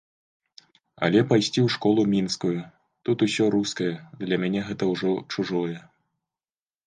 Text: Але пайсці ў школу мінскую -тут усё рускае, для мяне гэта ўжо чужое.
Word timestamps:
Але 1.07 1.19
пайсці 1.31 1.59
ў 1.63 1.67
школу 1.75 2.01
мінскую 2.13 2.55
-тут 2.61 3.17
усё 3.27 3.43
рускае, 3.55 3.91
для 4.25 4.35
мяне 4.45 4.61
гэта 4.69 4.83
ўжо 4.95 5.11
чужое. 5.35 5.77